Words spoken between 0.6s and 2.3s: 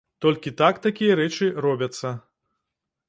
так такія рэчы робяцца.